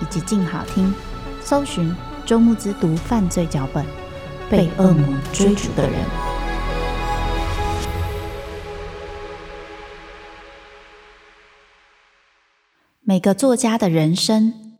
[0.00, 0.92] 以及静好听，
[1.42, 1.94] 搜寻
[2.24, 3.84] 周牧之读犯罪脚本，
[4.50, 6.00] 被恶魔追逐的人。
[13.02, 14.76] 每个作家的人生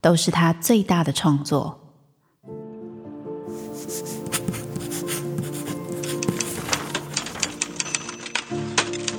[0.00, 1.80] 都是他最大的创作。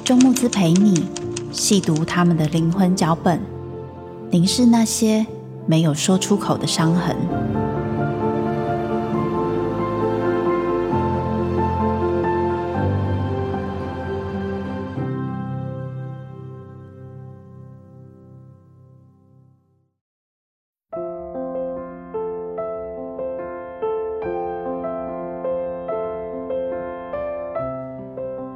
[0.04, 1.06] 周牧之陪你
[1.52, 3.40] 细读他们的灵魂脚本，
[4.32, 5.26] 凝视那些
[5.68, 7.16] 没有说出口的伤痕。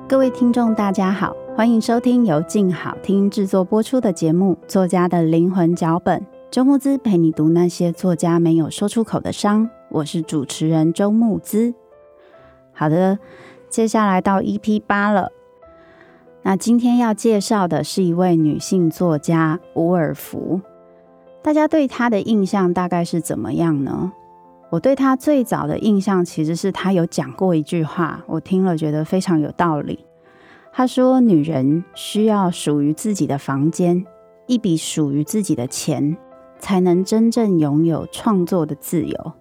[0.07, 6.19] 各位听众，大家好，欢迎收听由静好听制作播出的节目《作家的灵魂脚本》。
[6.51, 9.69] 周慕姿陪你读那些作家没有说出口的伤。
[9.87, 11.73] 我是主持人周慕姿。
[12.73, 13.17] 好的，
[13.69, 15.31] 接下来到 EP 八了。
[16.41, 20.59] 那今天要介绍的是一位女性作家伍尔芙。
[21.41, 24.11] 大家对她的印象大概是怎么样呢？
[24.71, 30.05] 我对她最早的印象，其实是她有讲过一句话，我听了觉得非常有道理。
[30.73, 34.05] 她说：“女人需要属于自己的房间，
[34.47, 36.17] 一笔属于自己的钱，
[36.61, 39.33] 才能真正拥有创作的自由。”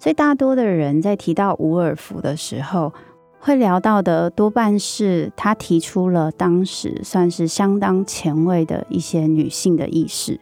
[0.00, 2.94] 所以，大多的人在提到伍尔芙的时候，
[3.40, 10.40] 会聊到的多半是他提出了当时算是相当前卫的一些女性的意识。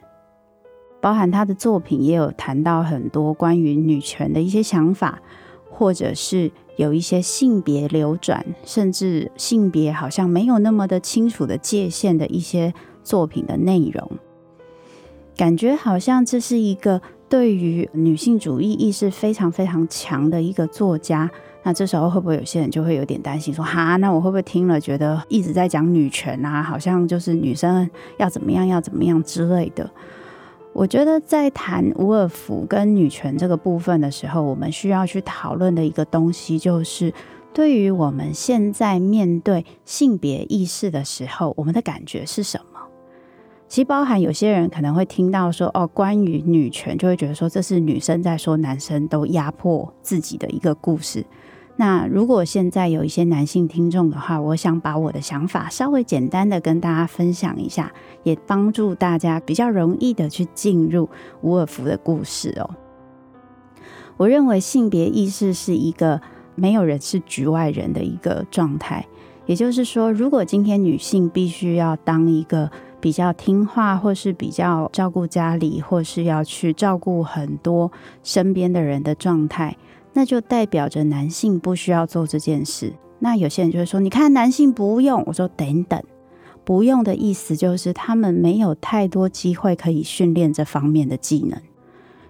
[1.01, 5.19] 包含他的作品也有谈到很多关于女权的一些想法，
[5.69, 14.11] 或者是有一些性别流转，甚至性别好像没有那么的清楚的界限的一些作品的内容。
[15.37, 16.99] 感觉好像这是一个
[17.29, 21.29] 对于女性主义意识非常非常强的一个作家。
[21.63, 26.63] 那这时候会不会有些人就会有点担心说，哈，那我会不会听了觉得一直在讲女权啊？
[26.63, 29.89] 好像就是女生要怎么样要怎么样之类的。
[30.73, 37.13] 我觉得在谈伍尔芙跟女权这个部分的时候，我们需要去讨论的一个东西，就是
[37.53, 42.76] 对于我们现在面对性别意识的时候，我们的感觉是什么？
[43.67, 51.25] 其实包含有些人可能会听到说，哦，关于女权，就会觉得说这是女生在说男生都压迫自己的一个故事。
[51.75, 57.91] 那如果现在有一些男性听众的话，我想把我的想法稍微简单的跟大家分享一下，
[58.23, 61.07] 也帮助大家比较容易的去进入
[61.41, 62.69] 伍尔夫的故事哦。
[64.15, 66.19] 我认为性别意识是一个
[66.55, 69.05] 没有人是局外人的一个状态，
[69.45, 77.91] 也就是说，如果今天女性必须要当一个比较听话，或是比较照顾家里，或是要去照顾很多
[78.23, 79.75] 身边的人的状态。
[80.13, 82.93] 那就代表着男性不需要做这件事。
[83.19, 86.01] 那有些人就会说：“你看，男性不用。”我说：“等等，
[86.63, 91.61] 不用的意思就是他们没有太多机会可以训练这方面的技能。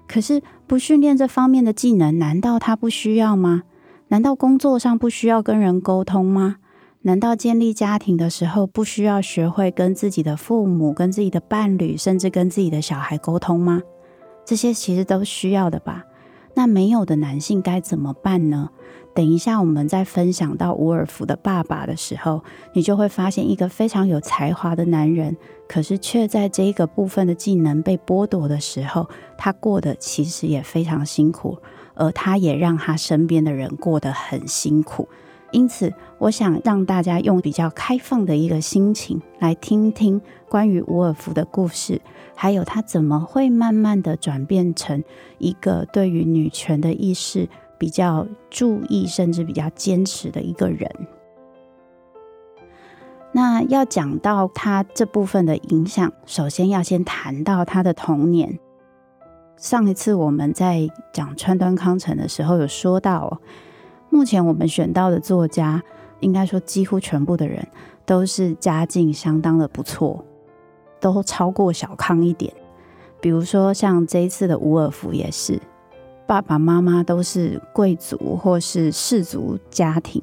[0.06, 3.64] 可是不训练这方面的技能，难道他不需要吗？
[4.10, 6.58] 难道工作上不需要跟人沟通吗？
[7.02, 13.82] 难道建立家庭的时候不需要学会跟自己的父母、跟自己的伴侣，甚至跟自己的小孩沟通吗？
[14.46, 16.04] 这些其实都需要的吧。”
[16.56, 18.70] 那没有的男性该怎么办呢？
[19.14, 29.08] 等一下，我们在分享到伍尔芙的爸爸的时候，你就会发现一个非常有才华的男人，可是却在这个部分的技能被剥夺的时候，
[29.38, 31.60] 他过得其实也非常辛苦，
[31.94, 35.08] 而他也让他身边的人过得很辛苦。
[35.52, 42.02] 因此，我想让大家用比较开放的一个心情来听听关于伍尔夫的故事，
[42.36, 45.04] 还有他怎么会慢慢的转变成
[45.38, 47.48] 一个对于女权的意识
[47.78, 50.92] 比较注意，甚至比较坚持的一个人。
[53.32, 58.60] 那要讲到他这部分的影响，首先要先谈到他的童年。
[59.58, 63.40] 上一次我们在讲川端康成的时候，有说到，
[64.10, 65.82] 目前我们选到的作家，
[66.20, 67.68] 应该说几乎全部的人
[68.06, 70.24] 都是家境相当的不错，
[71.00, 72.54] 都超过小康一点。
[73.20, 75.60] 比如说像这一次的伍尔夫也是，
[76.26, 80.22] 爸爸妈妈都是贵族或是士族家庭，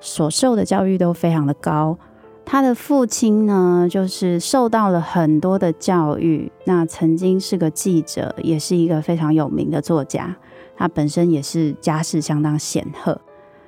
[0.00, 1.98] 所受的教育都非常的高。
[2.44, 6.50] 他的父亲呢，就是受到了很多的教育。
[6.64, 10.36] 那曾经是个记者，也是一个非常有名的作家。
[10.80, 13.20] 他本身也是家世相当显赫。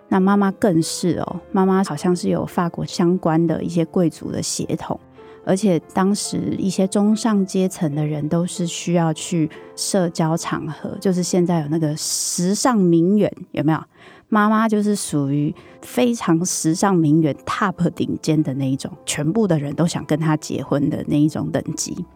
[0.08, 4.98] 那妈妈更是哦，妈妈好像是有法国相关的一些贵族的血统，
[5.44, 13.82] 而且当时一些中上阶层的人都是需要去社交场合，就是现在有那个时尚名媛，有没有？
[14.30, 22.06] 妈妈就是属于非常时尚名媛 top 顶尖的那一种，全部的人都想跟她结婚的那一种等级。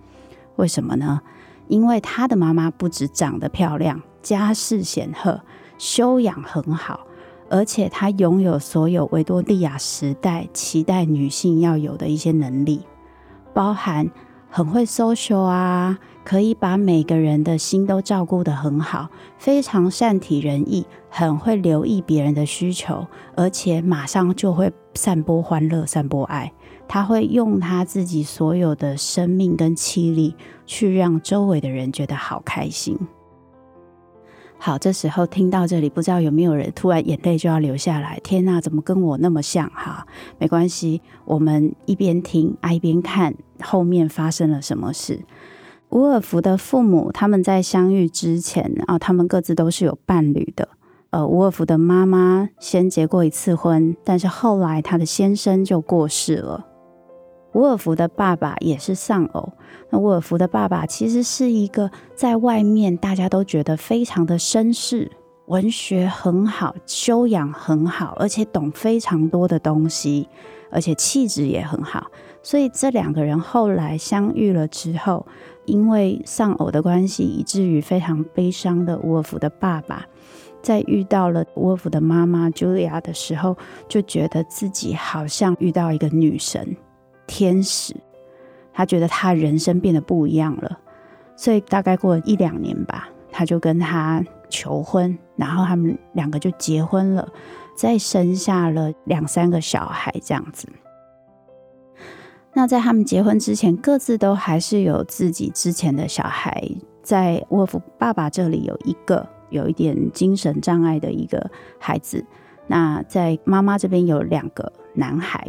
[0.57, 1.21] 为什么呢？
[1.69, 5.41] 因为她的妈妈不止长得漂亮，家世显赫，
[5.79, 7.07] 修养很好，
[7.49, 12.81] 而且她拥有所有维多利亚时代期待女性要有的一些能力，
[13.55, 14.11] 包含
[14.51, 15.97] 很会 social 啊。
[16.25, 19.09] 可以把每个人的心都照顾得很好，
[19.39, 23.07] 非常善体人意，很会留意别人的需求，
[23.37, 26.53] 而且马上就会散播欢乐、散播爱。
[26.89, 30.35] 他会用他自己所有的生命跟气力，
[30.67, 32.99] 去让周围的人觉得好开心。
[34.59, 38.19] 好，这时候听到这里，不知道有没有人突然眼泪就要流下来？
[38.25, 39.71] 天哪，怎么跟我那么像？
[39.71, 40.07] 哈，
[40.39, 45.21] 没关系，我们一边听啊一边看后面发生了什么事。
[45.91, 50.69] 伍尔夫的父母，他们在相遇之前啊，他们各自都是有伴侣的。
[51.11, 56.67] 呃，伍尔夫的妈妈先结过一次婚，但是后来他的先生就过世了。
[57.57, 59.51] 伍尔夫的爸爸也是丧偶。
[59.89, 65.11] 那伍尔夫的爸爸其实是一个在外面大家都觉得非常的绅士，
[65.47, 70.29] 文学很好，修养很好，而且懂非常多的东西，
[70.71, 72.11] 而且气质也很好。
[72.43, 75.27] 所以这两个人后来相遇了之后。
[75.65, 80.07] 因为丧偶的关系，以至于非常悲伤的伍尔夫的爸爸，
[80.63, 83.57] 在遇到了伍尔夫的妈妈茱莉亚的时候，
[83.89, 86.77] 就觉得自己好像遇到一个女神、
[87.27, 87.95] 天使，
[88.73, 90.79] 他觉得他人生变得不一样了。
[91.37, 97.29] 所以大概过了一两年吧，他就跟他求婚，然后他们两个就结婚了，
[97.77, 100.69] 再生下了两三个小孩，这样子。
[102.55, 106.67] 那在他们结婚之前，各自都还是有自己之前的小孩。
[107.03, 112.25] 在沃夫爸爸这里有一个有一点精神障碍的一个孩子，
[112.67, 115.47] 那在妈妈这边有两个男孩。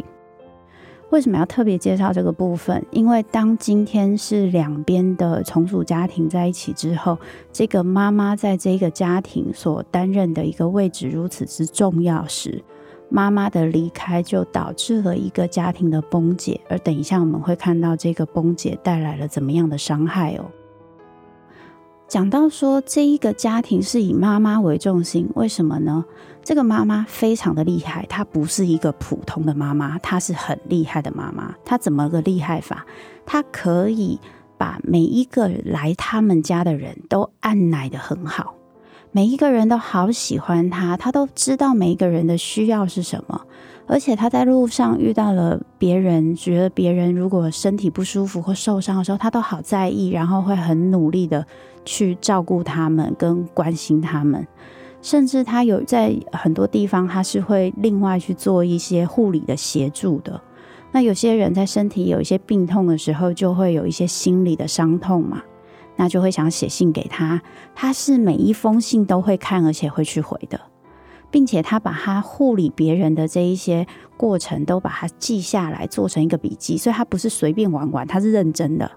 [1.10, 2.84] 为什么要特别介绍这个部分？
[2.90, 7.18] 因为当今天是两边的从属家庭在一起之后，
[7.52, 12.62] 这个妈妈在这个家庭所担任的一个位置如此之重要时。
[13.10, 20.44] 妈妈的离开就导致了一个家庭的崩解，而等一下我们会看到这个崩解带来了怎么样的伤害哦。
[22.06, 26.04] 讲到说这一个家庭是以妈妈为重心，为什么呢？
[26.48, 31.54] 这个妈妈非常的厉害，她不是一个普通的妈妈，她是很厉害的妈妈。
[31.62, 32.86] 她怎么个厉害法？
[33.26, 34.18] 她可以
[34.56, 38.54] 把每一个来他们家的人都按捺得很好。
[39.12, 43.42] 每一个人都好喜欢她，她都知道每一个人的需要是什么，
[43.86, 51.46] 而且她在路上遇到了别人，觉得别人如果身体不舒服或受伤的时候，她都好在意，然后会很努力的
[51.84, 54.48] 去照顾他们跟关心他们，
[55.00, 60.40] 甚至他有在很多地方他是会另外去做一些护理的协助的。
[60.92, 65.42] 那有些人在身体有一些病痛的时候，就会有一些心理的伤痛嘛。
[66.00, 67.42] 那就会想写信给他，
[67.74, 70.60] 他是每一封信都会看，而且会去回的，
[71.28, 73.84] 并且他把他护理别人的这一些
[74.16, 78.88] 过程都把它记下来，做成一个笔记，所以他不是随便玩玩，他是认真的。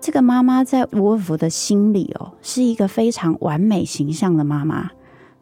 [0.00, 4.88] 这个妈妈在伍尔夫的心里哦，是一个非常完美形象的妈妈，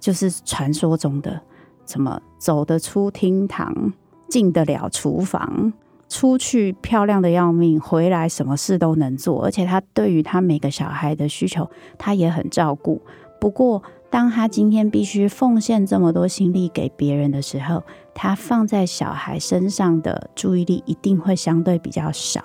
[0.05, 1.41] 就是传说中的
[1.87, 3.95] 怎么走得出厅堂，
[4.29, 5.73] 进得了厨房。
[6.11, 13.01] 出去漂亮的要命，回来什么事都能做，而且他对于他每个小孩的需求，他也很照顾。
[13.41, 17.83] 不过当他今天必须奉献这么多心力给别人的时候，
[18.13, 22.45] 他放在小孩身上的注意力一定会相对比较少。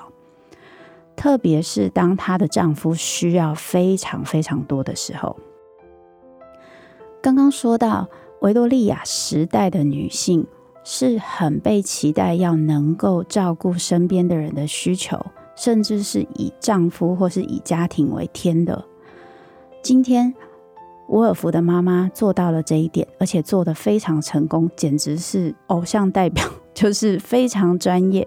[1.18, 5.38] 特别是当她的丈夫需要非常非常多的时候。
[7.22, 8.08] 刚刚说到
[8.42, 10.48] 维多利亚时代的女性
[10.86, 15.20] 是很被期待要能够照顾身边的人的需求，
[15.56, 18.86] 甚至是以丈夫或是以家庭为天的。
[19.84, 20.34] 今天，
[21.10, 28.26] 伍尔夫的妈妈做到了这一点，而且做得非常成功，简直是偶像代表，就是非常专业。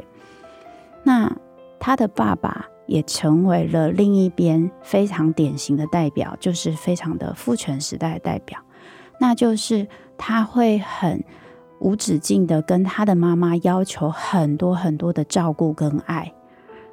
[1.03, 1.35] 那
[1.81, 8.61] 她的爸爸也成为了另一边非常典型的代表，就是非常的父权时代的代表。
[9.23, 9.87] 那就是
[10.19, 11.23] 他会很
[11.79, 16.33] 无止境的跟他的妈妈要求很多很多的照顾跟爱，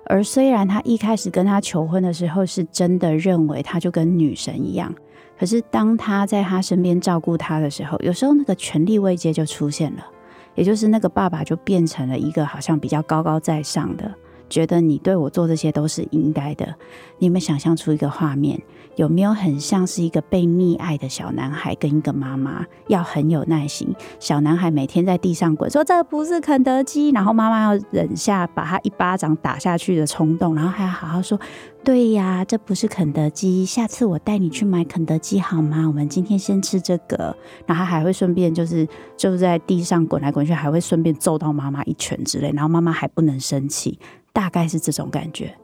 [0.05, 4.93] 而虽然他一开始跟他求婚的时候是真的认为他就跟女神一样，
[5.39, 10.05] 可是当他在他身边照顾他的时候，有时候那个权力位阶就出现了，
[10.53, 14.13] 也就是那个爸爸就变成了一个好像比较高高在上的。
[14.50, 16.75] 觉得你对我做这些都是应该的。
[17.20, 18.62] 你有没有想象出一个画面？
[18.96, 23.96] 有没有很像是一个被溺爱的小男孩跟一个妈妈，要很有耐心。
[24.20, 31.39] 小男孩每天在地上滚，说这不是肯德基，然后妈妈要忍下把他一巴掌打下去的冲动，然后还要好好说
[31.82, 35.88] ：“对呀，这不是肯德基，下次我带你去买肯德基好吗？
[35.88, 37.34] 我们今天先吃这个。”
[37.65, 43.98] 然后还会顺便就是就在地上滚来滚去，还会顺便揍到妈妈一拳之类，然后妈妈还不能生气。
[44.33, 45.55] 大概是这种感觉，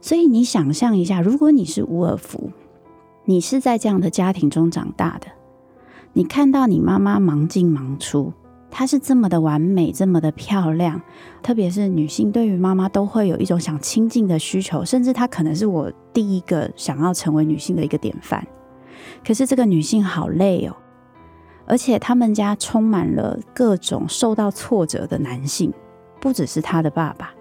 [0.00, 2.50] 所以你想象一下，如果你是伍尔芙，
[3.24, 5.26] 你是在这样的家庭中长大的，
[6.12, 8.32] 你看到你妈妈忙进忙出，
[8.70, 11.00] 她是这么的完美，这么的漂亮，
[11.42, 18.46] 特别是女性对于妈妈都会有一种想亲近的需求，甚至她可能是我第一个想要成为女性的一个典范。
[19.26, 20.76] 可是这个女性好累哦，
[21.66, 25.72] 而且他们家充满了各种受到挫折的男性，
[26.20, 27.32] 不只是她的爸爸。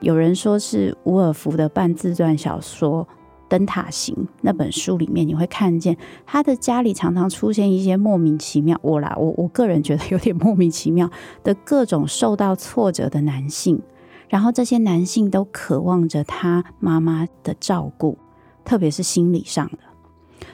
[0.00, 3.04] 有人说是伍尔芙的半自传小说
[3.48, 11.10] 《灯塔型》那本书里面，你会看见他的家里常常出现一些莫名其妙，我啦，我我个人觉得有点莫名其妙
[11.42, 13.82] 的各种受到挫折的男性，
[14.28, 18.16] 然后这些男性都渴望着他妈妈的照顾，
[18.64, 19.78] 特别是心理上的，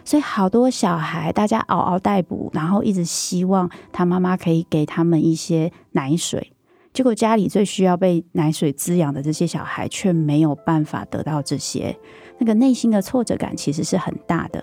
[0.07, 6.53] 所以好多小孩大家嗷嗷待哺，然后一直希望他妈妈可以给他们一些奶水。
[6.95, 11.95] 结果家里最需要被奶水滋养的这些小孩，却没有办法得到这些，
[12.39, 14.63] 那个内心的挫折感其实是很大的。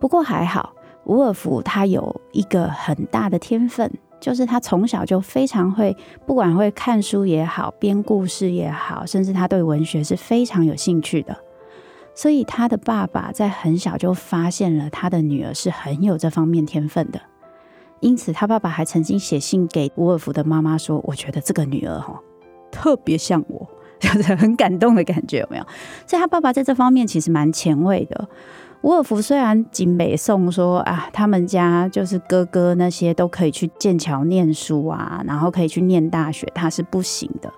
[0.00, 0.74] 不过还好，
[1.04, 5.94] 伍尔芙他有一个很大的天分，就是他从小就非常会，
[6.26, 11.36] 不管会看书也好，编故事也好，甚至他对文学是非常有兴趣的。
[12.14, 17.20] 所以他的爸爸在很小就发现了他的女儿是很有这方面天分的。
[18.00, 22.20] 因此，他爸爸还曾经写信给伍尔夫的妈妈说：“我觉得这个女儿哈
[22.70, 25.64] 特别像我， 就是很感动的感觉，有没有？”
[26.06, 28.28] 所以，他爸爸在这方面其实蛮前卫的。
[28.82, 37.52] 伍尔夫虽然景北宋说啊，他们家就是哥哥那些都可以去剑桥念书啊，然后可以去念大学，他是不行的。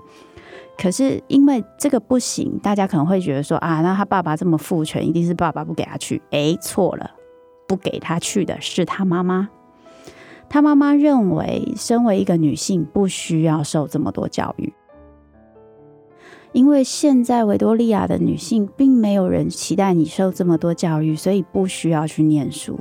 [0.79, 6.23] 可是因为这个不行，大家可能会觉得说啊，那他爸爸这么父权，一定是爸爸不给他去。
[6.31, 7.11] 诶，错了，
[7.69, 9.51] 不给他去的是他妈妈。
[10.51, 14.73] 她妈妈认为，身为一个女性，不需要受这么多教育，
[16.51, 22.81] 因为现在维多利亚的女性并没有人期待你受这么多教育，所以不需要去念书。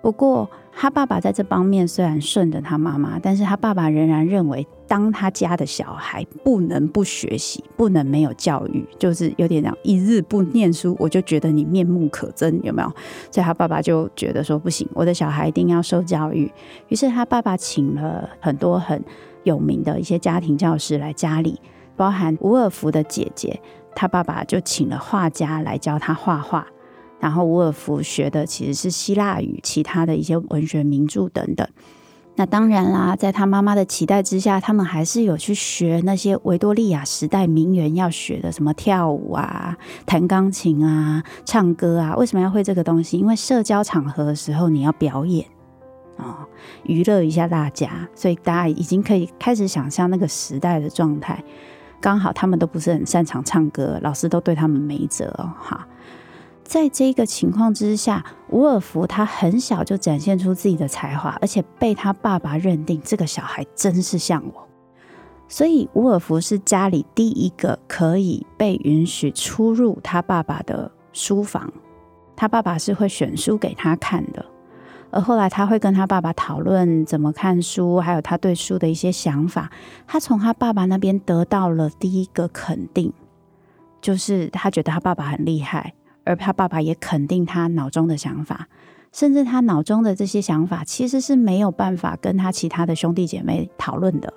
[0.00, 12.88] 不过，他爸爸在这方面虽然顺着他妈妈，但是他爸爸仍然认为，当他家的小孩不能不学习，不能没有教育，就是有点这样，一日不念书，我就觉得你面目可憎，有没有？
[13.30, 16.50] 所以他爸爸就觉得说不行，我的小孩一定要受教育。
[16.88, 19.00] 于是他爸爸请了很多很
[19.44, 21.60] 有名的一些家庭教师来家里，
[21.96, 23.60] 包含伍尔芙的姐姐，
[23.94, 26.66] 他爸爸就请了画家来教他画画。
[27.22, 31.64] 然后伍尔夫学的其实是希腊语，其他的一些文学名著等等。
[32.34, 42.16] 那当然啦，在他妈妈的期待之下，他们还是有去学那些维多利亚时代名媛要学的，什么跳舞啊、弹钢琴啊、唱歌啊。
[42.16, 43.18] 为什么要会这个东西？
[43.18, 45.46] 因为社交场合的时候你要表演
[46.16, 46.48] 啊、哦，
[46.82, 48.08] 娱乐一下大家。
[48.16, 51.40] 所以大家已经可以开始想象那个时代的状态。
[52.00, 55.86] 刚好他们都不是很擅长唱歌，老师都对他们没辙哦，哈。
[56.64, 64.68] 在这个情况之下，伍尔福他很小就展现出自己的才华，而且被他爸爸认定这个小孩真是像我。
[65.48, 71.70] 所以伍尔福是家里第一个可以被允许出入他爸爸的书房，
[72.34, 74.42] 他爸爸是会选书给他看的，
[75.10, 79.70] 而后来他会跟他爸爸讨论怎么看书，还有他对书的一些想法。
[80.06, 83.12] 他从他爸爸那边得到了第一个肯定，
[84.00, 85.92] 就是他觉得他爸爸很厉害，
[86.24, 88.68] 而他爸爸也肯定他脑中的想法，
[89.12, 94.32] 甚至他脑中的这些想法其实是没有办法跟他其他的兄弟姐妹讨论的。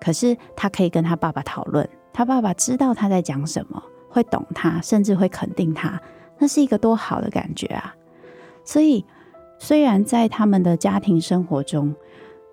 [0.00, 6.00] 可是他可以跟他爸爸讨论，他爸爸知道他在讲什么，会懂他，甚至会肯定他，
[6.38, 7.94] 那是一个多好的感觉啊！
[8.64, 9.04] 所以，
[9.58, 11.94] 虽然在他们的家庭生活中，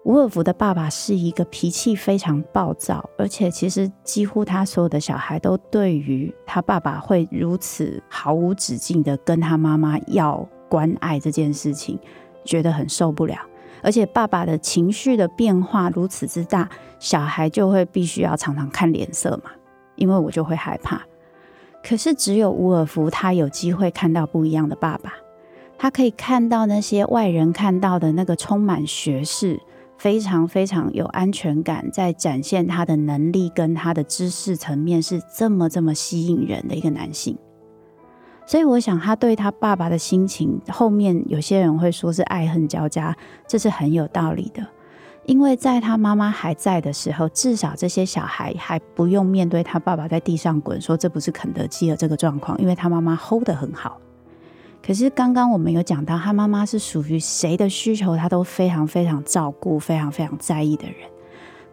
[0.05, 11.97] 伍尔夫的爸爸是一个脾气非常暴躁，而且其实几乎他所有的小孩都对于他爸爸会如此毫无止境的跟他妈妈要关爱这件事情，
[12.43, 13.37] 觉得很受不了。
[13.81, 16.69] 而且爸爸的情绪的变化如此之大，
[16.99, 19.51] 小孩就会必须要常常看脸色嘛，
[19.95, 21.01] 因为我就会害怕。
[21.81, 25.13] 可是只有伍尔夫他有机会看到不一样的爸爸，
[25.77, 29.59] 他可以看到那些外人看到的那个充满学识、
[30.03, 37.37] 非常非常有安全感，在展现他的能力跟他的知识层面是这么这么吸引人的一个男性。
[38.45, 43.15] 所以我想，他对他爸爸的心情，后面有些人会说是爱恨交加，
[43.47, 44.61] 这是很有道理的。
[45.25, 54.01] 因为在他妈妈还在的时候，至少这些小孩还不用面对他爸爸在地上滚，说这不是肯德基的这个状况，因为他妈妈 hold 得很好。
[54.85, 61.09] 可是刚刚我们有讲到，他妈妈是属于谁的需求，他都非常非常照顾，非常非常在意的人。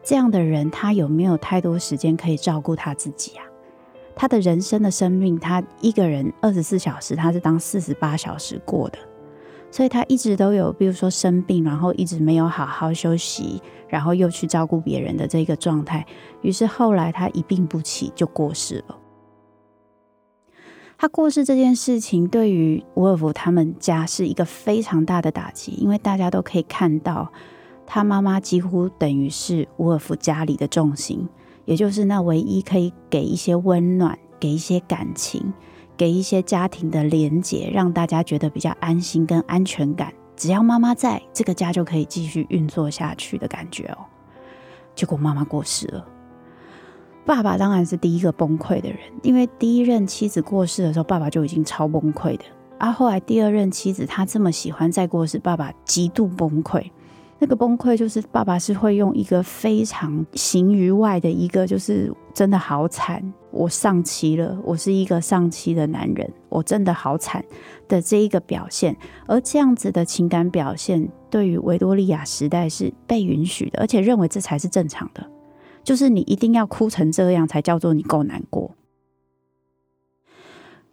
[0.00, 3.42] 这样的人，他有没有太多时间可以照顾他自己啊？
[4.14, 8.98] 他的人生的生命，他一个人二十四小时，他是当四十八小时过的，
[9.72, 16.06] 所以他一直都有，比如说生病，然后一直没有好好休息，然后又去照顾别人的这个状态，
[16.42, 18.96] 于是后来他一病不起就过世了。
[21.00, 27.32] 他过世这件事情对于伍尔夫他们家是一个非常大的打击，因为大家都可以看到，
[27.86, 31.26] 他妈妈几乎等于是伍尔夫家里的重心。
[31.64, 35.50] 也就是那唯一可以给一些温暖、给一些感情、
[35.96, 40.12] 给一些家庭的连结，让大家觉得比较安心跟安全感。
[40.36, 44.04] 只要妈妈在，这个家就可以继续运作下去的感觉哦。
[44.94, 46.06] 结果妈妈过世了，
[47.24, 52.44] 爸爸当然是第一个崩溃的人，因为第一任妻子过世的时候，爸爸就已经超崩溃的。
[52.78, 56.82] 啊，后来第二任妻子他这么喜欢再过世，爸爸极度崩溃。
[57.38, 67.42] 那个崩溃就是爸爸是会用一个非常形于外的一个，就是真的好惨，我丧妻了，我是一个丧妻的男人，我真的好惨
[67.88, 68.94] 的这一个表现。
[69.26, 75.26] 而这样子的情感表现，对于维多利亚时代是被允许的，而且认为这才是正常的，
[75.82, 78.76] 就是你一定要哭成这样才叫做你够难过。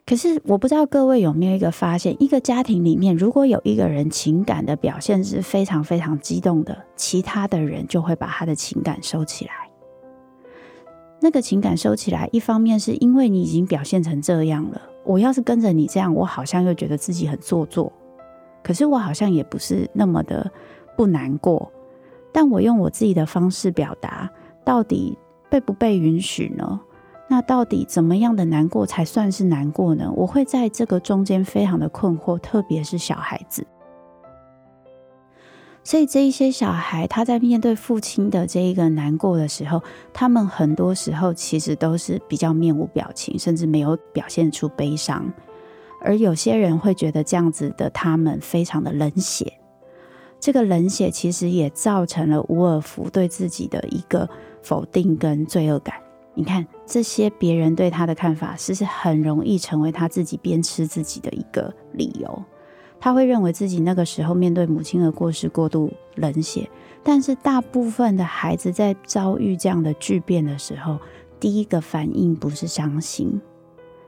[0.06, 9.70] 可是我不知道各位有没有一个发现，一个家庭里面，如果有一个人情感的表现是非常非常激动的，其他的人就会把他的情感收起来。
[11.20, 17.92] 那个情感收起来，一方面是因为你已经表现成这样了，我要是跟着你这样，我好像又觉得自己很做作。
[18.64, 20.50] 可是我好像也不是那么的
[20.96, 21.70] 不难过，
[22.32, 24.32] 但我用我自己的方式表达，
[24.68, 25.18] 到底
[25.50, 26.82] 被不被允许呢？
[27.30, 30.12] 那到底怎么样的难过才算是难过呢？
[30.14, 33.66] 我会在这个中间非常的困惑，特别是小孩子。
[35.86, 39.82] 所以这一些小孩，他在面对父亲的这一个难过的时候，
[40.14, 45.32] 他们很多时候其实都是比较面无表情，甚至没有表现出悲伤。
[46.02, 49.54] 而有些人会觉得这样子的他们非常的冷血。
[50.40, 54.30] 这个冷血其实也造成了伍尔夫对自己的一个
[54.62, 55.96] 否定跟罪恶感。
[56.34, 62.44] 你看这些别人对他的看法，其实很容易成为他自己鞭笞自己的一个理由。
[63.00, 66.70] 他会认为自己那个时候面对母亲的过世过度冷血，
[67.04, 71.00] 但是大部分的孩子在遭遇这样的巨变的时候，
[71.40, 73.42] 第一个反应不是伤心，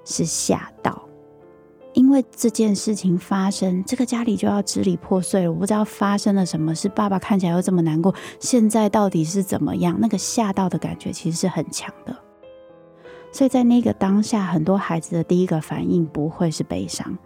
[0.06, 1.09] 是吓到。
[2.00, 5.52] 因为这件事情发生，这个家里就要支离破碎了。
[5.52, 9.98] 我不知道发生了什么是，爸爸看起来又这么难过，现在到底是怎么样？
[10.00, 12.16] 那个吓到的感觉其实是很强的。
[13.34, 17.18] 所以在那个当下，很多孩子的第一个反应不会是悲伤。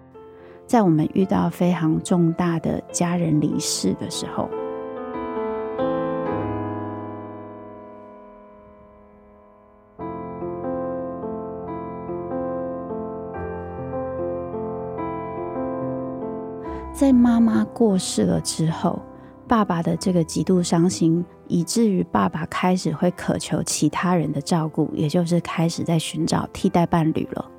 [0.65, 4.49] 在我们遇到非常重大的家人离世的时候。
[16.93, 19.01] 在妈妈过世了之后，
[19.47, 27.49] 爸爸的这个极度伤心，以至于爸爸开始会渴求其他人的照顾，也就是开始在寻找替代伴侣了。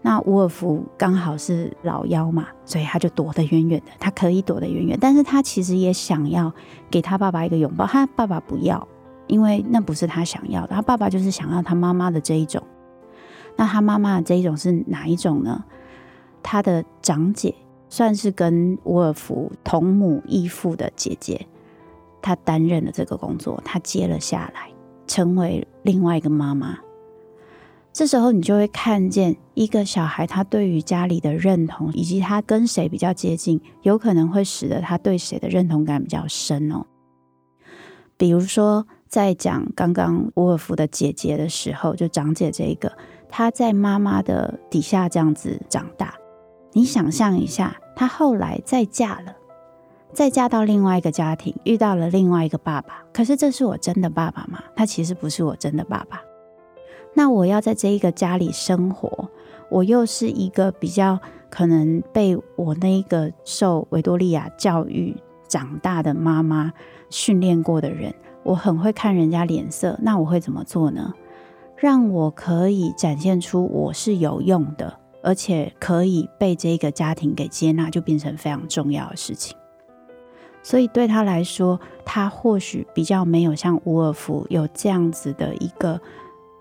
[0.00, 6.50] 那伍尔夫刚好是老幺嘛，所以他就躲得远远的，他可以躲得远远，但是他其实也想要
[6.90, 8.88] 给他爸爸一个拥抱，他爸爸不要，
[9.26, 12.60] 因为那不是他想要的，他爸爸就是想要他妈妈的这一种。
[13.54, 15.62] 那他妈妈的这一种是哪一种呢？
[16.42, 17.54] 他的长姐
[17.92, 21.46] 算是跟伍尔夫同母异父的姐姐，
[22.22, 24.70] 她担任了这个工作，她接了下来，
[25.06, 26.78] 成为另外一个妈妈。
[27.92, 36.86] 这时候，你就会看见一个小孩，他对于家里的认同，以及他跟谁比较接近，有可能会使得他对谁的认同感比较深哦。
[38.16, 42.90] 比如说，在讲刚刚伍尔夫的姐姐的时候，就长姐这一个，
[43.28, 46.14] 她在妈妈的底下这样子长大。
[46.74, 49.36] 你想象一下，她后来再嫁了，
[50.12, 53.04] 再嫁到另外一个家庭，遇到了另外一个爸爸。
[53.12, 54.62] 可是，这是我真的爸爸吗？
[54.74, 56.20] 他其实不是我真的爸爸。
[57.14, 59.28] 那我要在这一个家里生活，
[59.68, 61.18] 我又是一个比较
[61.50, 65.14] 可能被我那一个受维多利亚教育
[65.46, 66.72] 长大的妈妈
[67.10, 69.98] 训练过的人，我很会看人家脸色。
[70.00, 71.12] 那我会怎么做呢？
[71.76, 79.56] 让我可以展现出我是有用的，而且可以被这个家庭给接纳，就变成非常重要的事情。
[80.62, 86.00] 所以对他来说，他或许比较没有像伍尔夫有这样子的一个。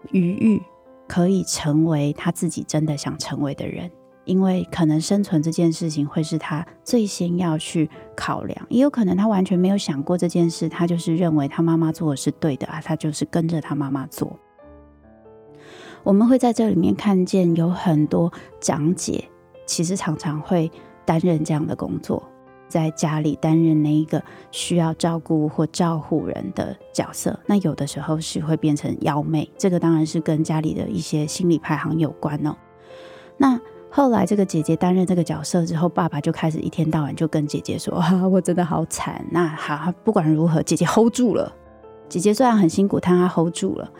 [0.10, 0.60] 余裕
[1.08, 3.88] 可以成为他自己真的想成为的人，
[4.26, 14.36] 因为可能生存这件事情会是他最先要去考量，也有可能他完全没有想过这件事，他就是认为他妈妈做的是对的啊，他就是跟着他妈妈做。
[16.04, 19.24] 我们会在这里面看见有很多长姐，
[19.66, 20.72] 其实常常会
[21.06, 22.24] 担任这样的工作。
[22.68, 32.56] 在家里担任那一个需要照顾或照护人的角色，那有的时候是会变成幺妹，这个当然是跟家里的一些心理排行有关哦。
[33.36, 33.60] 那
[33.90, 41.54] 后来这个姐姐担任这个角色之后，爸爸就开始一天到晚就跟姐姐说：“啊，我真的好惨。”那好，不管如何，姐姐 hold 住了。
[42.08, 43.92] 姐姐虽然很辛苦，但她 hold 住了。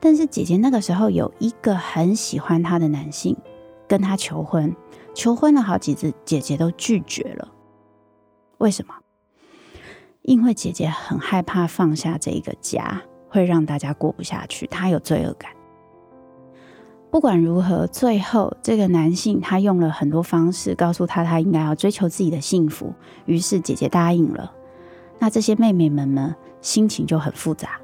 [0.00, 3.36] 但是姐姐那个时候有一个很喜欢她的男性
[3.88, 4.74] 跟她求婚，
[5.14, 7.48] 求婚了好几次，姐姐都拒绝了。
[8.58, 8.94] 为什么？
[10.22, 15.50] 因为姐姐很害怕放下这一个家，会让大家过不下去，她有罪恶感。
[17.10, 22.92] 不管如何，最后这个男性他用了很多方式告诉她，他应该要追求自己的幸福。
[23.24, 24.52] 于是姐姐答应了。
[25.18, 27.80] 那这些妹妹们呢，心情就很复杂。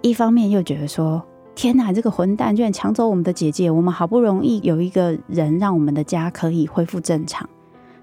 [0.00, 3.70] 一方面又觉得说：“天哪，这个混蛋居然抢走我们的姐姐！
[3.70, 7.48] 我们好不容易有一个人让我们的家可以恢复正常。”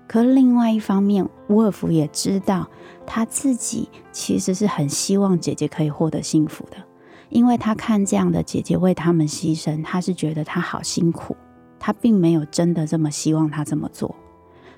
[0.07, 2.67] 可另外一方面，沃尔夫也知道
[3.05, 6.75] 他自己其实是很希望姐姐可以获得幸福的，
[7.29, 11.35] 因为他看这样的姐姐为他们牺牲，他是觉得他好辛苦，
[11.79, 14.13] 他并没有真的这么希望他这么做，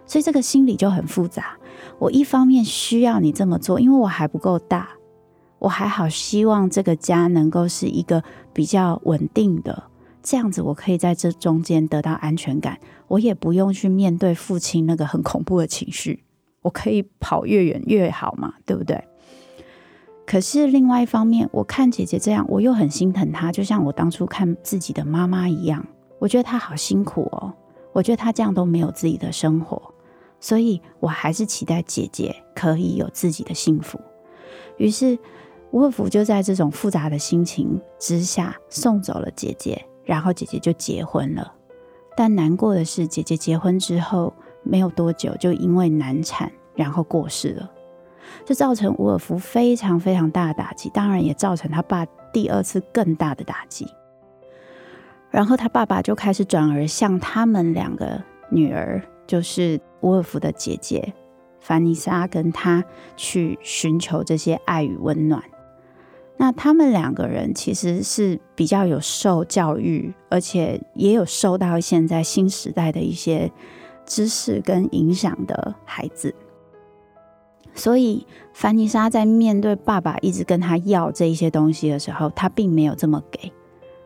[0.06, 1.58] 所以这个心理就很复杂。
[1.98, 4.90] 我一方面需要你这么做，因为我还不够大，
[5.64, 8.22] 我还好希望这个家能够是一个
[8.52, 9.84] 比较稳定的。
[10.22, 16.24] 这样子，我可以在这中间得到安全感，我也不用去面对父亲那个很恐怖的情绪，
[16.62, 19.02] 我可以跑越远越好嘛，对不对？
[20.26, 25.86] 可是另外一方面，我看姐姐这样，我又很心疼她，就像我当初看自己的妈妈一样，
[26.20, 27.54] 我觉得她好辛苦哦，
[27.94, 29.82] 我觉得她这样都没有自己的生活，
[30.42, 33.98] 所以我还是期待姐姐可以有自己的幸福。
[34.78, 35.18] 于是
[35.74, 39.86] 伍尔夫就在这种复杂的心情之下送走了姐姐。
[40.06, 41.54] 然后姐姐就结婚了，
[42.18, 47.72] 但难过的是，姐姐结婚之后没有多久，就因为难产，然后过世了，
[48.44, 53.88] 这造成伍尔夫非常非常大的打击，当然也造成他爸第二次更大的打击。
[55.32, 61.14] 然后他爸爸就开始转而向他们两个女儿，就是伍尔夫的姐姐
[61.62, 62.84] 凡妮莎，跟他
[63.16, 65.42] 去寻求这些爱与温暖。
[66.44, 73.50] 那他们两个人其实是比较有受教育，而且也有受到现在新时代的一些
[74.06, 76.36] 知识跟影响的孩子，
[77.74, 83.50] 所以凡妮莎在面对爸爸一直跟他要这一些东西的时候，他并没有这么给。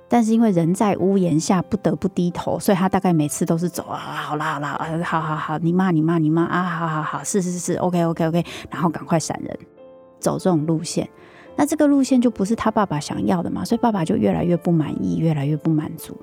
[0.08, 9.58] 但是因为人在屋檐下不得不低头，所以他大概每次都是走啊，好啦好啦，好好好，你骂你骂你骂啊，好好好，是是是，OK OK OK，然后赶快闪人，
[10.20, 11.10] 走这种路线。
[11.58, 16.16] 那这个路线就不是他爸爸想要的嘛，所以爸爸就越来越不满意，越来越不满足。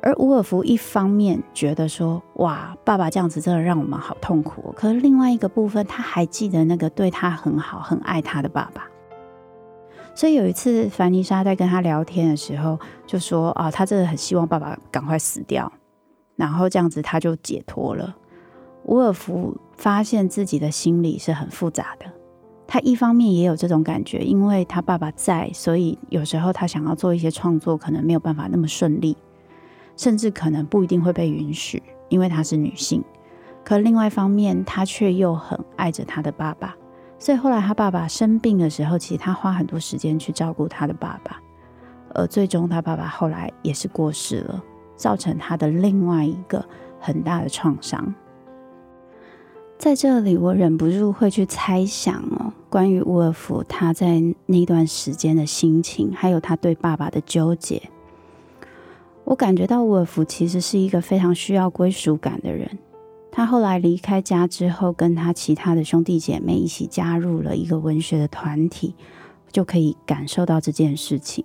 [0.00, 4.74] 而伍尔夫一方面觉得说，哇，爸爸这样子真的让我们好痛苦。
[4.76, 8.88] 可是另外一个部分，他还记得那个对他很好、很爱他的爸爸。
[10.14, 15.70] 所以有一次，凡妮莎在跟他聊天的时候，就说啊，他真的很希望爸爸赶快死掉。
[16.36, 18.14] 然后这样子他就解脱了。
[18.84, 22.06] 伍尔夫发现自己的心理是很复杂的，
[22.66, 29.16] 他一方面也有这种感觉，因为他爸爸在，所以有时候他想要做一些创作，可能没有办法那么顺利，
[29.96, 33.04] 甚至可能不一定会被允许，因为她是女性。
[33.62, 36.74] 可另外一方面，他却又很爱着他的爸爸，
[37.18, 41.40] 所以后来他爸爸生病的时候，其实他花很多时间去照顾他的爸爸，
[42.14, 44.62] 而最终他爸爸后来也是过世了，
[44.96, 46.62] 造成他的另外一个
[47.00, 48.14] 很大的创伤。
[49.78, 57.82] 在这里，我忍不住会去猜想哦，关于沃尔夫他在那段时间的心情，还有他对爸爸的纠结。
[59.24, 62.78] 我感觉到沃尔夫其实是一个非常需要归属感的人。
[63.30, 68.94] 他后来离开家之后，跟他其他的兄弟姐妹一起加入了一个文学的团体，
[69.50, 71.44] 就可以感受到这件事情。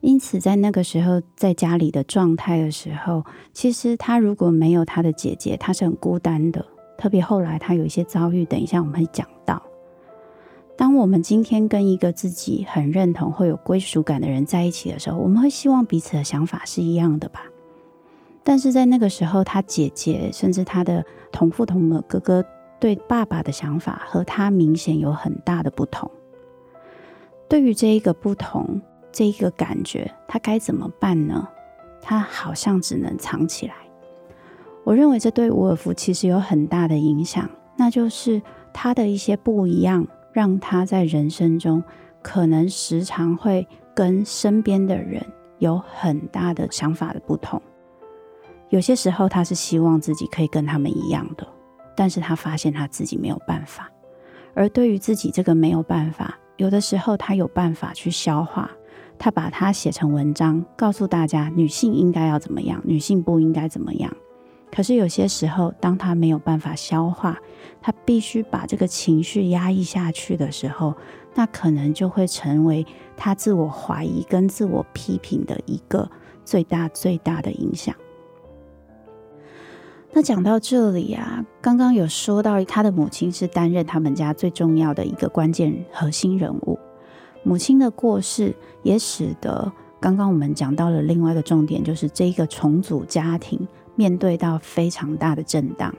[0.00, 6.64] 因此，在那个时候，在家里的状态的时候，其实他如果没有他的姐姐，他是很孤单的。
[6.98, 9.62] 特别后来他有一些遭遇，等一下我们会讲到。
[10.76, 17.44] 当我们今天跟一个自己很认同、会有归属感的人在一起的时候，我们会希望彼此的想法是一样的吧？
[18.44, 22.44] 但是在那个时候，他姐姐甚至他的同父同母哥哥
[22.80, 26.10] 对爸爸的想法和他明显有很大的不同。
[27.48, 28.80] 对于这一个不同，
[29.10, 31.48] 这一个感觉，他该怎么办呢？
[32.00, 33.74] 他好像只能藏起来。
[34.88, 37.46] 我认为这对伍尔夫其实有很大的影响，
[37.76, 38.40] 那就是
[38.72, 41.84] 他的一些不一样，让他在人生中
[42.22, 45.22] 可能时常会跟身边的人
[45.58, 47.60] 有很大的想法的不同。
[48.70, 51.46] 有些时候，他是希望自己可以跟他们一样的，
[51.94, 53.92] 但是他发现他自己没有办法。
[54.54, 58.70] 而对于自己这个没有办法，有的时候他有办法去消化，
[59.18, 64.10] 他把它写成文章，告诉大家女性应该要怎么样，女性不应该怎么样。
[64.70, 67.38] 可是有些时候，当他没有办法消化，
[67.80, 70.94] 他必须把这个情绪压抑下去的时候，
[71.34, 76.08] 那可能就会成为他自我怀疑跟自我批评的一个
[76.44, 77.94] 最大最大的影响。
[80.12, 86.78] 那讲到这里啊，刚刚有说到他的母亲是担任他们家最重要的一个关键核心人物，
[87.42, 93.60] 母亲的过世也使得刚刚我们讲到了另外一个重点，就是这一个重组家庭
[93.98, 95.92] 面对到非常大的震荡。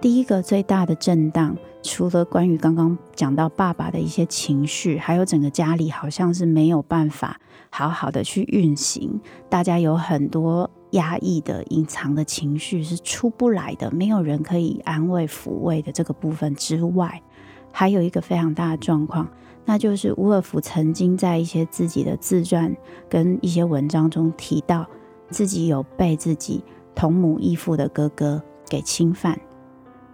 [0.00, 10.70] 第一个最大的震荡，除了关于刚刚讲到爸爸的一些情绪，还有整个家里好像是没有办法好好的去运行，大家有很多。
[10.90, 17.22] 压抑的、隐藏的情绪是出不来的，没有人可以安慰、抚慰的这个部分之外，
[17.70, 19.28] 还有一个非常大的状况，
[19.64, 22.76] 那就是伍尔夫曾经在一些自己的自传
[23.08, 24.84] 跟一些文章中提到，
[25.28, 26.60] 自己有被自己
[27.00, 29.40] 同母异父的哥哥给侵犯，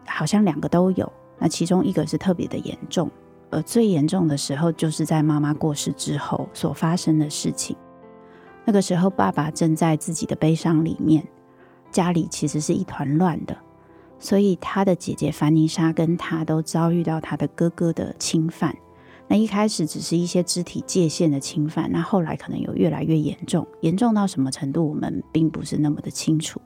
[0.06, 1.12] 好像两个都有。
[1.36, 3.10] 那其中一个是特别的严重，
[3.50, 7.76] 而最严重的时候就是在妈妈过世之后所发生的事情。
[8.64, 11.26] 那个时候，爸爸正在自己的悲伤里面，
[11.90, 13.58] 家里其实是一团乱的，
[14.20, 18.72] 所以他的姐姐凡妮莎跟他都遭遇到他的哥哥的侵犯。
[19.26, 26.60] 那一开始只是一些肢体界限的侵犯，那后来可能有越来越严重，严重到什么程度，我们并不是那么的清楚。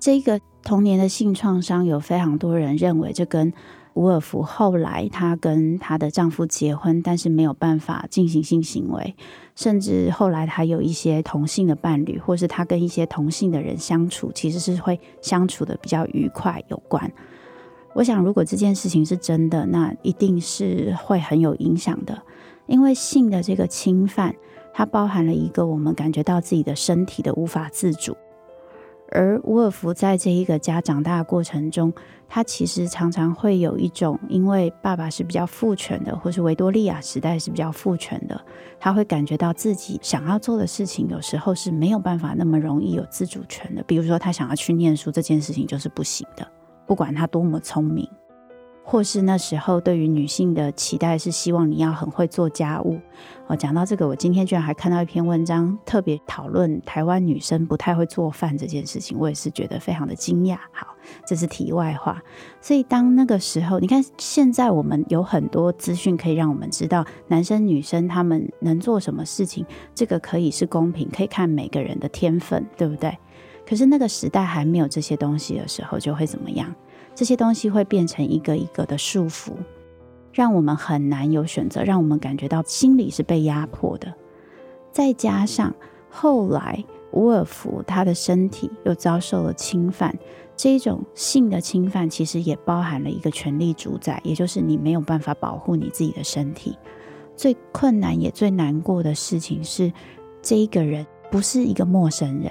[0.00, 3.52] 这个童年的性创伤，有非常多人认为这跟
[3.92, 9.14] 伍尔夫后来她跟她的丈夫结婚，但是没有办法进行性行为，
[9.54, 17.12] 甚至后来她有一些同性的伴侣，或是她跟一些同性的人相处，其实是会相处得比较愉快有关。
[17.92, 22.22] 我想，如果这件事情是真的，那一定是会很有影响的，
[22.66, 24.34] 因为性的这个侵犯，
[24.72, 28.16] 它包含了一个我们感觉到自己的身体的无法自主。
[29.12, 31.92] 而伍尔夫在这一个家长大的过程中，
[32.28, 38.40] 他其实常常会有一种，因为爸爸是比较父权的，或是维多利亚时代是比较父权的，
[38.78, 43.82] 他会感觉到自己想要做的事情，有时候是没有办法那么容易有自主权的。
[43.82, 46.46] 比如说，他想要去念书这件事情就是不行的，
[46.86, 48.08] 不管他多么聪明。
[48.90, 52.98] 或是那时候对于女性的期待是希望你要很会做家务。
[53.46, 60.58] 我讲到这个，我今天居然还看到一篇文章，特别讨论台湾女生不太会做饭这件事情，我也是觉得非常的惊讶。
[60.72, 60.88] 好，
[61.24, 62.20] 这是题外话。
[62.60, 73.16] 所以当那个时候，你看现在我们有很多资讯可以让我们知道男生女生他们能做什么事情，这个可以是公平，可以看每个人的天分，对不对？
[73.64, 76.74] 可是那个时代还没有这些东西的时候，就会怎么样？
[77.20, 79.52] 这些东西会变成一个一个的束缚，
[80.32, 84.10] 让我们很难有选择，让我们感觉到心里是被压迫的。
[84.90, 85.74] 再加上
[86.08, 90.18] 后来伍尔夫他的身体又遭受了侵犯，
[90.56, 96.74] 这一种性的侵犯其实也包含了一个权力主宰，也就是你没有办法保护你自己的身体。
[97.36, 99.92] 最困难也最难过的事情是，
[100.40, 102.50] 这一个人不是一个陌生人，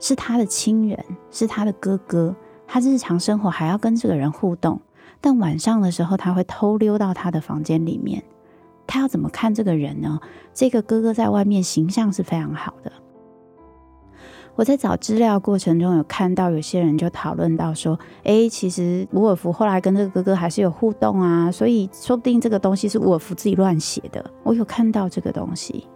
[0.00, 0.98] 是他的亲人，
[1.30, 2.34] 是他的哥哥。
[2.72, 4.80] 他日常生活还要跟这个人互动，
[5.20, 8.22] 但晚上的时候他会偷溜到他的房间里面。
[8.86, 10.20] 他要怎么看这个人呢？
[10.54, 12.92] 这个哥哥在外面形象是非常好的。
[14.54, 24.24] 我在找资料过程中有看到有些人就讨论到说，诶，其实伍尔夫后来跟这个哥哥还是有互动啊，所以说不定这个东西是伍尔夫自己乱写的。
[24.44, 25.88] 我有看到这个东西，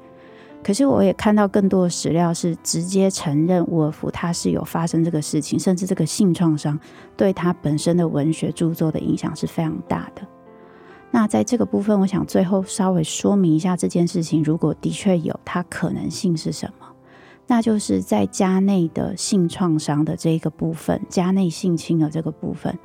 [0.65, 6.81] 可是我也看到更多的史料是直接承认伍尔夫他是有发生这个事情，甚至这个性创伤
[7.17, 10.23] 对他本身的文学著作的影响是非常大的。
[11.11, 16.87] 那在这个部分，我想最后稍微说明一下这件事情，如果的确有，它可能性是什么？
[17.47, 22.77] 那就是在家内的性创伤的这个部分，家内性侵的这个部分，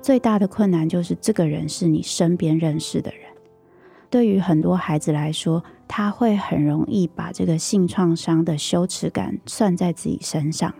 [0.00, 3.20] 最大的困难就是这个人是你身边认识的人。
[4.08, 10.74] 对于很多孩子来说，他会很容易把这个性创伤的羞耻感算在自己身上，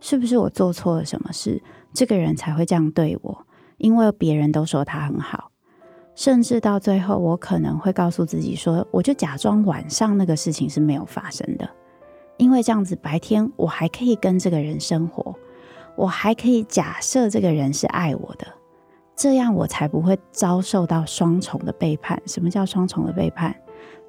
[0.00, 3.46] 是不是我做错了什么事，这个人才会这样对我？
[3.76, 5.50] 因为别人都说他很好，
[6.14, 11.68] 甚至到最后，我可能会告诉自己说，我就假装晚上那个事情是没有发生的。
[12.36, 15.34] 因为这样子，白天我还可以跟这个人生活，
[15.96, 18.46] 我还可以假设这个人是爱我的，
[19.16, 22.20] 这样我才不会遭受到双重的背叛。
[22.26, 23.54] 什么叫双重的背叛？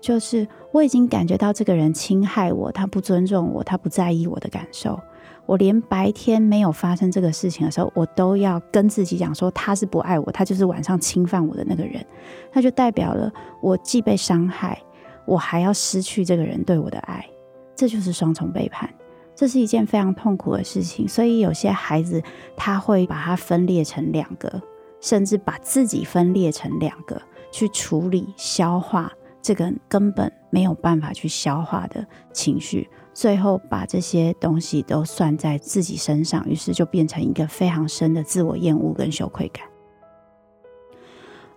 [0.02, 5.00] 就是我已经感觉到这个人侵害我，他不尊重我，他不在意我的感受。
[5.46, 12.06] 我连白天没有发生这个事情的时候，我都要跟自己讲说他是不爱我，他就是晚上侵犯我的那个人。
[12.54, 13.32] 那就代表了
[13.62, 14.80] 我既被伤害，
[15.26, 17.26] 我还要失去这个人对我的爱。
[17.76, 18.88] 这就是双重背叛，
[19.36, 21.08] 这是一件非常痛苦的事情。
[21.08, 22.22] 所以有些孩子
[22.56, 24.62] 他会把它分裂成两个，
[25.02, 27.20] 甚至把自己分裂成两个
[27.52, 29.12] 去处理、消化
[29.50, 39.66] 这个根本没有办法去消化的情绪，最后把这些东西都算在自己身上，于是就变成一个非常深的自我厌恶跟羞愧感。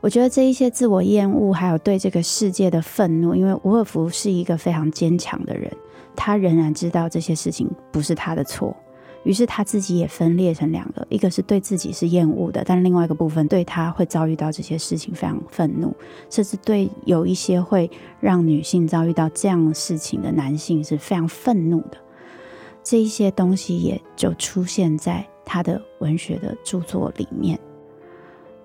[0.00, 5.70] 我觉得这一些自我厌恶，还有对这个世界的愤怒，因为伍尔夫是一个非常坚强的人。
[6.16, 8.74] 他仍然知道这些事情不是他的错，
[9.24, 15.94] 于是他自己也分裂成两个，一个是对自己是厌恶的，但另外一个部分对他会遭遇到这些事情非常愤怒，
[16.28, 21.98] 甚至对有一些会让女性遭遇到这样事情的男性是非常愤怒的。
[22.82, 27.58] 这一些东西也就出现在他的文学的著作里面。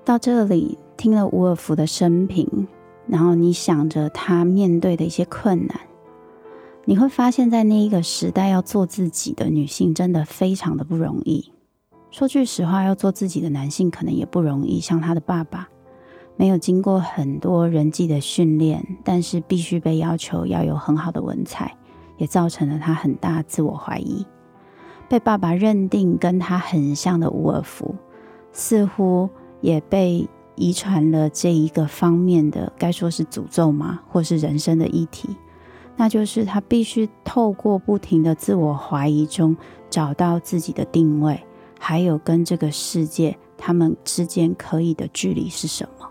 [0.04, 2.68] 到这里听了伍尔夫的生平，
[3.06, 5.80] 然后你想着他面对的一些困难。
[6.90, 11.52] 你会发现在那一个时代，要做自己的女性真的非常的不容易。
[12.12, 14.80] 说句实话，要做自己的男性可能也不容易。
[14.80, 15.68] 像他的爸爸，
[16.38, 21.76] 没有经过很多人际的训练，但是必须被要求要有很好的文采，
[22.16, 24.26] 也造成了他很大自我怀疑。
[25.10, 27.94] 被爸爸认定跟他很像的伍尔夫，
[28.54, 34.00] 似乎也被遗传了这一个方面的，该说是诅咒吗？
[34.08, 35.36] 或是人生的议题？
[36.00, 39.58] 那就是他必须透过不停的自我怀疑中
[39.90, 41.44] 找到自己的定位，
[41.80, 46.08] 还有跟这个世界他们之间可以的距离是什么。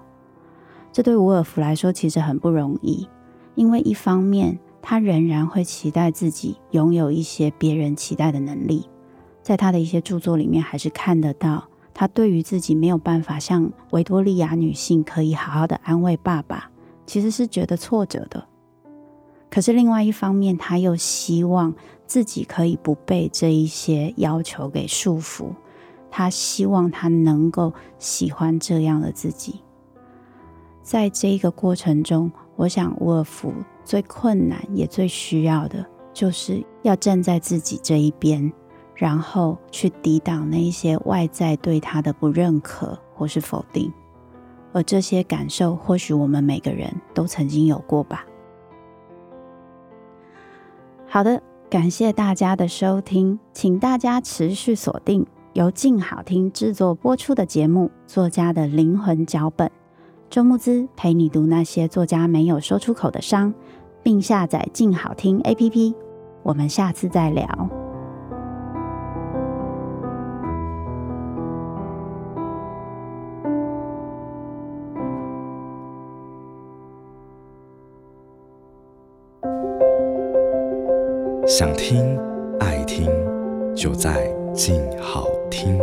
[0.93, 3.09] 这对伍尔夫来说其实很不容易，
[3.55, 8.89] 因为一方面他仍然会期待自己拥有一些别人期待的能力，
[9.41, 16.69] 在他的一些著作里面还是看得到他对于自己没有办法像维多利亚女性可以好好的安慰爸爸，
[17.07, 18.45] 其实是觉得挫折的。
[19.57, 21.75] 可是另外一方面，他又希望
[22.07, 25.47] 自己可以不被这一些要求给束缚。
[26.11, 29.63] 他希望他能够喜欢这样的自己。
[30.83, 33.51] 在这一个过程中，我想沃尔夫
[33.83, 38.53] 最困难也最需要的，就是要站在自己这一边，
[38.95, 43.91] 然后去抵挡那一些外在对他的不认可或是否定。
[44.75, 48.26] 而这些感受，或许我们每个人都曾经有过吧。
[51.09, 51.41] 好的，
[51.71, 59.67] 感谢大家的收听，请大家持续锁定由静好听制作播出的节目《作家的灵魂脚本》，
[60.29, 63.55] 周慕姿陪你读那些作家没有说出口的伤，
[64.03, 65.95] 并下载静好听 APP。
[66.43, 67.86] 我们下次再聊。
[81.49, 82.19] 想听，
[82.59, 83.09] 爱听，
[83.77, 85.79] 就在静好听。